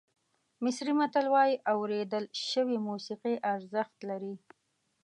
مصري 0.63 0.91
متل 0.99 1.25
وایي 1.33 1.55
اورېدل 1.73 2.25
شوې 2.49 2.77
موسیقي 2.87 3.35
ارزښت 3.53 3.97
لري. 4.09 4.35